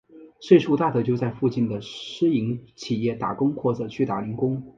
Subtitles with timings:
[0.39, 4.67] 岁数大的就在附近的私营企业打工或者去打零工。